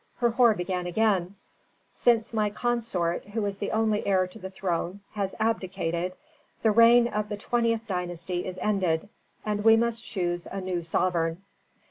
[0.17, 1.35] Herhor began again,
[1.93, 6.13] "Since my consort, who is the only heir to the throne, has abdicated,
[6.63, 9.09] the reign of the twentieth dynasty is ended;
[9.45, 11.43] we must choose a new sovereign.